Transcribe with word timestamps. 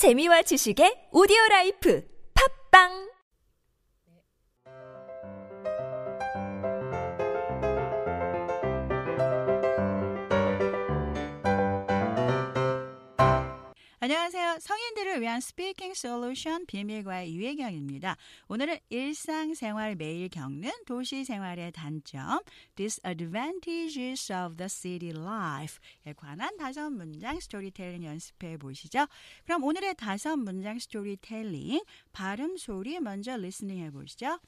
재미와 0.00 0.40
지식의 0.48 1.12
오디오 1.12 1.36
라이프. 1.50 2.00
팟빵 2.32 3.09
안녕하세요. 14.02 14.60
성인들을 14.60 15.20
위한 15.20 15.42
speaking 15.42 15.92
solution 15.92 16.64
비밀과외 16.64 17.36
유혜경입니다. 17.36 18.16
오늘은 18.48 18.78
일상생활 18.88 19.94
매일 19.94 20.30
겪는 20.30 20.70
도시 20.86 21.22
생활의 21.22 21.72
단점, 21.72 22.40
disadvantages 22.76 24.32
of 24.32 24.56
the 24.56 24.70
city 24.70 25.10
life에 25.10 26.14
관한 26.16 26.56
다섯 26.56 26.88
문장 26.88 27.38
스토리텔링 27.38 28.02
연습해 28.04 28.56
보시죠. 28.56 29.06
그럼 29.44 29.64
오늘의 29.64 29.96
다섯 29.96 30.34
문장 30.38 30.78
스토리텔링 30.78 31.82
발음 32.10 32.56
소리 32.56 32.98
먼저 33.00 33.36
리스닝 33.36 33.84
해 33.84 33.90
보시죠. 33.90 34.40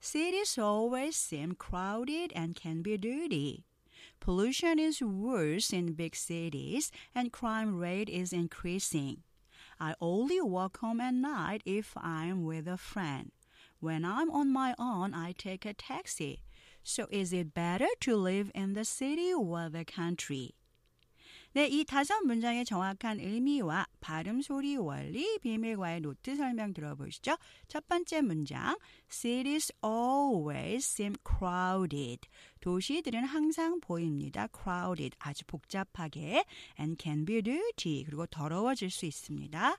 Cities 0.00 0.58
always 0.58 1.14
seem 1.14 1.54
crowded 1.62 2.32
and 2.34 2.58
can 2.58 2.82
be 2.82 2.96
dirty. 2.96 3.64
Pollution 4.20 4.78
is 4.78 5.02
worse 5.02 5.72
in 5.72 5.94
big 5.94 6.14
cities 6.16 6.90
and 7.14 7.32
crime 7.32 7.76
rate 7.76 8.08
is 8.08 8.32
increasing. 8.32 9.22
I 9.80 9.94
only 10.00 10.40
walk 10.40 10.78
home 10.78 11.00
at 11.00 11.14
night 11.14 11.62
if 11.64 11.92
I'm 11.96 12.44
with 12.44 12.68
a 12.68 12.76
friend. 12.76 13.32
When 13.80 14.04
I'm 14.04 14.30
on 14.30 14.52
my 14.52 14.74
own, 14.78 15.12
I 15.12 15.32
take 15.32 15.64
a 15.64 15.74
taxi. 15.74 16.44
So 16.84 17.06
is 17.10 17.32
it 17.32 17.54
better 17.54 17.88
to 18.00 18.16
live 18.16 18.50
in 18.54 18.74
the 18.74 18.84
city 18.84 19.32
or 19.32 19.68
the 19.68 19.84
country? 19.84 20.54
네, 21.54 21.66
이 21.66 21.84
다섯 21.84 22.22
문장의 22.22 22.64
정확한 22.64 23.20
의미와 23.20 23.86
발음 24.00 24.40
소리 24.40 24.78
원리 24.78 25.38
비밀과외 25.40 26.00
노트 26.00 26.34
설명 26.34 26.72
들어보시죠. 26.72 27.36
첫 27.68 27.86
번째 27.88 28.22
문장 28.22 28.78
Cities 29.10 29.70
always 29.84 30.86
seem 30.86 31.14
crowded. 31.22 32.26
도시들은 32.60 33.24
항상 33.24 33.80
보입니다. 33.80 34.48
crowded 34.48 35.14
아주 35.18 35.44
복잡하게 35.44 36.44
and 36.80 36.96
can 36.98 37.26
be 37.26 37.42
dirty 37.42 38.02
그리고 38.04 38.24
더러워질 38.26 38.90
수 38.90 39.04
있습니다. 39.04 39.76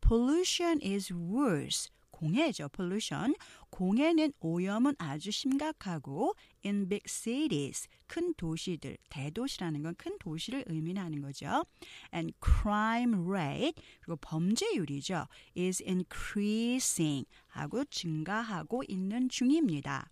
Pollution 0.00 0.80
is 0.80 1.12
worse. 1.12 1.90
공해죠, 2.16 2.68
pollution. 2.70 3.34
공해는 3.70 4.32
오염은 4.40 4.94
아주 4.98 5.30
심각하고 5.30 6.34
in 6.64 6.88
big 6.88 7.02
cities, 7.06 7.88
큰 8.06 8.32
도시들, 8.34 8.96
대도시라는 9.10 9.82
건 9.82 9.94
큰 9.96 10.16
도시를 10.18 10.64
의미하는 10.66 11.20
거죠. 11.20 11.64
and 12.14 12.32
crime 12.42 13.14
rate, 13.28 13.82
그리고 14.00 14.16
범죄율이죠. 14.16 15.26
is 15.56 15.82
increasing, 15.86 17.26
하고 17.48 17.84
증가하고 17.84 18.82
있는 18.88 19.28
중입니다. 19.28 20.08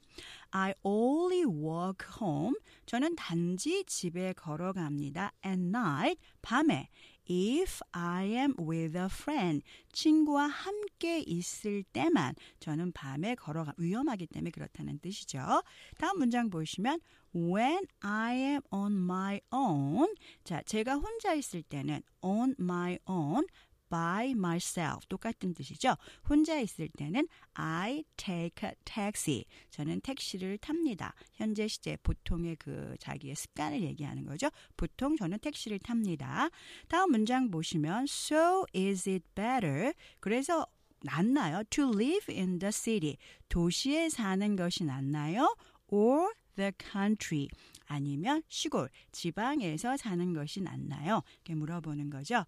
I 0.50 0.72
only 0.83 1.44
walk 1.44 2.06
home. 2.20 2.55
저는 2.86 3.16
단지 3.16 3.84
집에 3.86 4.33
걸어갑니다. 4.34 5.33
at 5.44 5.61
night, 5.61 6.20
밤에. 6.42 6.89
If 7.27 7.80
I 7.92 8.25
am 8.36 8.55
with 8.58 8.97
a 8.97 9.06
friend, 9.06 9.64
친구와 9.92 10.47
함께 10.47 11.20
있을 11.20 11.83
때만 11.84 12.34
저는 12.61 12.92
밤에 12.92 13.34
걸어가 13.34 13.72
위험하기 13.78 14.27
때문에 14.27 14.50
그렇다는 14.50 14.98
뜻이죠. 14.98 15.62
다음 15.98 16.19
문장 16.19 16.50
보시면 16.50 17.00
when 17.34 17.86
I 18.00 18.36
am 18.36 18.61
on 18.70 18.92
my 18.92 19.41
own, 19.52 20.14
자 20.45 20.62
제가 20.62 20.97
혼자 20.97 21.34
있을 21.34 21.62
때는 21.62 22.02
on 22.20 22.55
my 22.58 22.98
own 23.08 23.47
by 23.88 24.30
myself 24.30 25.06
똑같은 25.08 25.54
뜻이죠. 25.54 25.94
혼자 26.28 26.58
있을 26.58 26.88
때는 26.88 27.28
I 27.54 28.04
take 28.16 28.68
a 28.68 28.74
taxi. 28.84 29.44
저는 29.70 30.00
택시를 30.00 30.58
탑니다. 30.58 31.14
현재 31.34 31.68
시제 31.68 31.96
보통의 32.02 32.56
그 32.56 32.95
자기의 32.98 33.34
습관을 33.34 33.83
얘기하는 33.83 34.27
거죠. 34.27 34.48
보통 34.77 35.17
저는 35.17 35.39
택시를 35.39 35.78
탑니다. 35.78 36.50
다음 36.89 37.11
문장 37.11 37.50
보시면 37.50 38.05
so 38.05 38.64
is 38.74 39.08
it 39.08 39.24
better. 39.34 39.92
그래서 40.20 40.66
낫나요? 41.02 41.62
To 41.70 41.90
live 41.92 42.34
in 42.34 42.58
the 42.58 42.72
city. 42.72 43.16
도시에 43.48 44.08
사는 44.08 44.56
것이 44.56 44.84
낫나요? 44.84 45.55
or 45.89 46.33
the 46.56 46.72
country. 46.78 47.48
아니면 47.86 48.42
시골, 48.48 48.88
지방에서 49.12 49.96
사는 49.96 50.32
것이 50.32 50.60
낫나요? 50.60 51.22
이렇게 51.34 51.54
물어보는 51.54 52.10
거죠. 52.10 52.44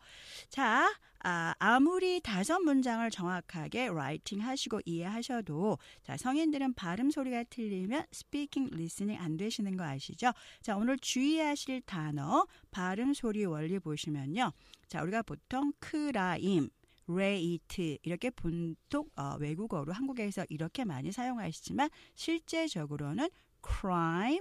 자, 0.49 0.89
아, 1.21 1.55
아무리 1.59 2.21
다섯 2.21 2.61
문장을 2.61 3.09
정확하게 3.11 3.89
writing 3.89 4.41
하시고 4.41 4.81
이해하셔도 4.85 5.79
자, 6.03 6.17
성인들은 6.17 6.75
발음 6.75 7.11
소리가 7.11 7.45
틀리면 7.45 8.07
speaking 8.13 8.71
listening 8.73 9.19
안 9.19 9.37
되시는 9.37 9.77
거 9.77 9.85
아시죠? 9.85 10.33
자, 10.63 10.77
오늘 10.77 10.99
주의하실 10.99 11.83
단어 11.83 12.47
발음 12.71 13.13
소리 13.13 13.45
원리 13.45 13.79
보시면요. 13.79 14.53
자, 14.89 15.03
우리가 15.03 15.23
보통 15.23 15.73
crime 15.81 16.69
rate 17.09 17.99
이렇게 18.03 18.31
본통 18.31 19.09
어, 19.17 19.37
외국어로 19.39 19.93
한국에서 19.93 20.45
이렇게 20.49 20.85
많이 20.85 21.13
사용하시지만 21.13 21.89
실제적으로는 22.15 23.29
crime 23.67 24.41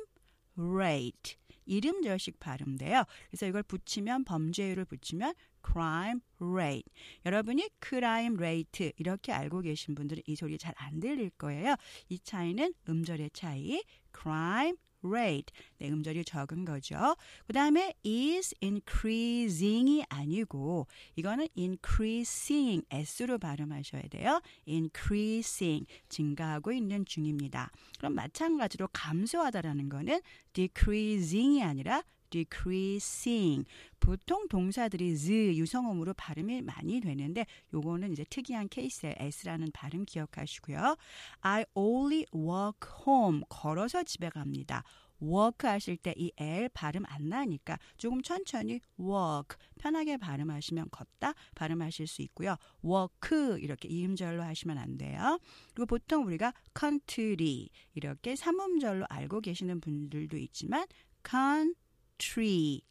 rate 0.58 1.36
2음절식 1.66 2.40
발음돼요. 2.40 3.04
그래서 3.30 3.48
이걸 3.48 3.64
붙이면 3.64 4.24
범죄율을 4.26 4.86
붙이면 4.86 5.34
crime 5.66 6.20
rate. 6.40 6.92
여러분이 7.26 7.70
crime 7.84 8.36
rate 8.38 8.94
이렇게 8.98 9.32
알고 9.32 9.62
계신 9.62 9.96
분들은 9.96 10.24
이 10.28 10.36
소리 10.36 10.58
잘 10.58 10.76
안 10.78 11.00
들릴 11.00 11.32
거예요. 11.32 11.76
이 12.10 12.20
차이는 12.20 12.74
음절의 12.88 13.32
차이 13.34 13.82
crime 14.16 14.78
rate. 15.06 15.54
네, 15.78 15.90
음절이 15.90 16.26
적은 16.26 16.66
거죠. 16.66 17.16
그 17.48 17.54
다음에 17.54 17.94
is 18.06 18.56
increasing이 18.62 20.06
아니고 20.10 20.88
이거는 21.16 21.48
increasing 21.58 22.86
s로 22.92 23.38
발음하셔야 23.38 24.04
돼요. 24.10 24.42
increasing 24.68 25.86
증가하고 26.10 26.72
있는 26.72 27.06
중입니다. 27.06 27.72
그럼 27.98 28.16
마찬가지로 28.16 28.90
감소하다라는 28.94 29.90
거는 29.90 30.22
decreasing이 30.54 31.64
아니라 31.64 32.04
decreasing. 32.36 33.66
보통 34.00 34.48
동사들이 34.50 35.16
z 35.16 35.58
유성음으로 35.58 36.14
발음이 36.16 36.62
많이 36.64 37.00
되는데 37.00 37.46
요거는 37.74 38.12
이제 38.12 38.26
특이한 38.30 38.68
케이스에 38.68 39.16
s라는 39.18 39.72
발음 39.72 40.04
기억하시고요. 40.06 40.98
I 41.42 41.66
only 41.74 42.26
walk 42.34 42.90
home. 43.08 43.42
걸어서 43.48 44.04
집에 44.04 44.30
갑니다. 44.30 44.84
walk 45.22 45.70
하실 45.70 45.96
때 45.98 46.14
이 46.18 46.32
L 46.38 46.70
발음 46.70 47.04
안 47.08 47.30
나니까 47.30 47.80
조금 47.98 48.22
천천히 48.22 48.82
walk 49.00 49.58
편하게 49.80 50.18
발음하시면 50.18 50.90
걷다 50.92 51.34
발음하실 51.56 52.08
수 52.08 52.22
있고요. 52.24 52.58
walk 52.84 53.64
이렇게 53.64 53.88
이음절로 53.88 54.44
하시면 54.44 54.78
안 54.78 54.98
돼요. 54.98 55.40
그리고 55.74 55.86
보통 55.86 56.26
우리가 56.26 56.54
country 56.78 57.70
이렇게 57.94 58.36
삼음절로 58.36 59.06
알고 59.10 59.40
계시는 59.42 59.80
분들도 59.80 60.38
있지만 60.38 60.86
country 61.28 61.85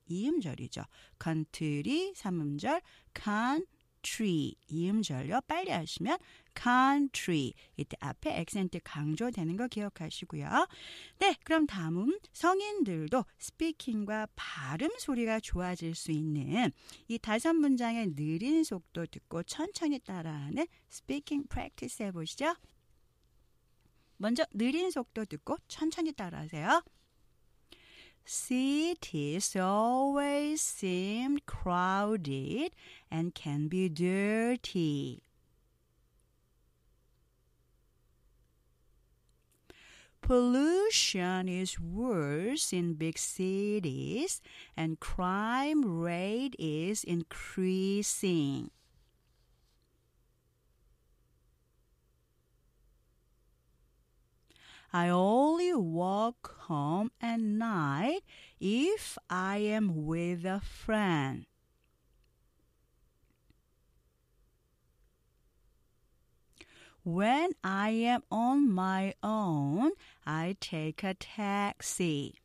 이음절이죠. 0.06 0.82
country 1.22 2.12
삼음절 2.14 2.80
country 3.14 4.54
이음절요. 4.68 5.40
빨리 5.46 5.70
하시면 5.70 6.18
country 6.54 7.52
이때 7.76 7.96
앞에 8.00 8.38
액센트 8.38 8.78
강조되는 8.84 9.56
거 9.56 9.66
기억하시고요. 9.68 10.66
네, 11.18 11.36
그럼 11.44 11.66
다음은 11.66 12.20
성인들도 12.32 13.24
speaking과 13.38 14.28
발음 14.36 14.90
소리가 14.98 15.40
좋아질 15.40 15.94
수 15.94 16.12
있는 16.12 16.70
이 17.08 17.18
다섯 17.18 17.54
문장의 17.54 18.14
느린 18.14 18.62
속도 18.62 19.06
듣고 19.06 19.42
천천히 19.44 19.98
따라하는 19.98 20.66
speaking 20.90 21.46
practice 21.48 22.02
해보시죠. 22.04 22.54
먼저 24.16 24.44
느린 24.52 24.90
속도 24.90 25.24
듣고 25.24 25.56
천천히 25.66 26.12
따라하세요. 26.12 26.82
Cities 28.24 29.54
always 29.54 30.62
seem 30.62 31.38
crowded 31.46 32.72
and 33.10 33.34
can 33.34 33.68
be 33.68 33.88
dirty. 33.88 35.22
Pollution 40.22 41.50
is 41.50 41.78
worse 41.78 42.72
in 42.72 42.94
big 42.94 43.18
cities 43.18 44.40
and 44.74 44.98
crime 44.98 46.00
rate 46.00 46.56
is 46.58 47.04
increasing. 47.04 48.70
I 54.94 55.08
only 55.08 55.74
walk 55.74 56.54
home 56.68 57.10
at 57.20 57.40
night 57.40 58.20
if 58.60 59.18
I 59.28 59.56
am 59.56 60.06
with 60.06 60.44
a 60.44 60.60
friend. 60.60 61.46
When 67.02 67.54
I 67.64 67.90
am 67.90 68.22
on 68.30 68.70
my 68.70 69.14
own, 69.20 69.90
I 70.24 70.56
take 70.60 71.02
a 71.02 71.14
taxi. 71.14 72.36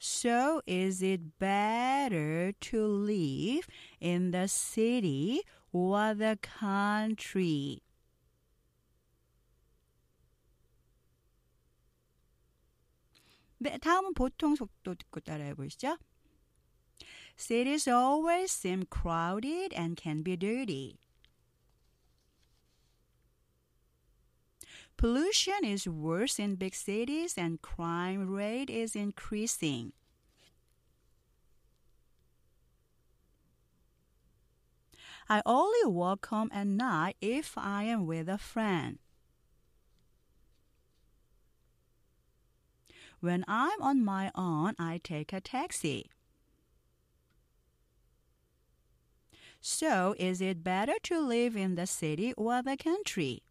So 0.00 0.60
is 0.66 1.02
it 1.02 1.38
better 1.38 2.50
to 2.50 2.86
live 2.86 3.68
in 4.00 4.32
the 4.32 4.48
city 4.48 5.42
or 5.71 6.15
the 6.15 6.37
country? 6.41 7.81
네, 13.57 13.77
다음은 13.77 14.13
보통 14.13 14.55
속도 14.55 14.95
듣고 14.95 15.21
따라해 15.21 15.53
보시죠. 15.53 15.97
Cities 17.37 17.89
always 17.89 18.51
seem 18.51 18.85
crowded 18.85 19.73
and 19.73 19.99
can 20.01 20.23
be 20.23 20.37
dirty. 20.37 20.99
Pollution 24.97 25.65
is 25.65 25.87
worse 25.87 26.39
in 26.39 26.55
big 26.55 26.73
cities 26.73 27.37
and 27.37 27.61
crime 27.61 28.29
rate 28.29 28.69
is 28.69 28.95
increasing. 28.95 29.91
I 35.30 35.42
only 35.46 35.84
walk 35.84 36.26
home 36.26 36.50
at 36.52 36.66
night 36.66 37.14
if 37.20 37.56
I 37.56 37.84
am 37.84 38.04
with 38.04 38.28
a 38.28 38.36
friend. 38.36 38.98
When 43.20 43.44
I'm 43.46 43.80
on 43.80 44.04
my 44.04 44.32
own, 44.34 44.74
I 44.76 44.98
take 45.04 45.32
a 45.32 45.40
taxi. 45.40 46.10
So, 49.60 50.16
is 50.18 50.40
it 50.40 50.64
better 50.64 50.94
to 51.04 51.20
live 51.20 51.56
in 51.56 51.76
the 51.76 51.86
city 51.86 52.32
or 52.32 52.60
the 52.60 52.76
country? 52.76 53.44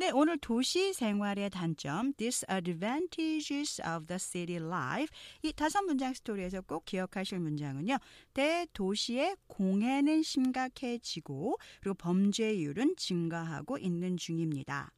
네, 0.00 0.10
오늘 0.14 0.38
도시 0.38 0.94
생활의 0.94 1.50
단점, 1.50 2.14
disadvantages 2.14 3.82
of 3.82 4.06
the 4.06 4.18
city 4.18 4.56
life. 4.56 5.14
이 5.42 5.52
다섯 5.52 5.82
문장 5.82 6.14
스토리에서 6.14 6.62
꼭 6.62 6.86
기억하실 6.86 7.38
문장은요. 7.38 7.98
대도시의 8.32 9.36
공해는 9.46 10.22
심각해지고 10.22 11.58
그리고 11.80 11.94
범죄율은 11.96 12.96
증가하고 12.96 13.76
있는 13.76 14.16
중입니다. 14.16 14.90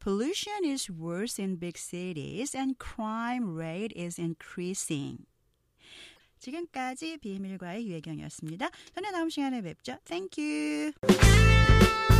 Pollution 0.00 0.64
is 0.64 0.90
worse 0.90 1.40
in 1.40 1.60
big 1.60 1.78
cities 1.78 2.56
and 2.56 2.76
crime 2.84 3.54
rate 3.56 3.94
is 3.96 4.20
increasing. 4.20 5.24
지금까지 6.40 7.18
비밀과의 7.18 7.86
유혜경이었습니다. 7.86 8.68
저는 8.96 9.12
다음 9.12 9.30
시간에 9.30 9.62
뵙죠. 9.62 9.96
Thank 10.04 10.42
you. 10.42 12.13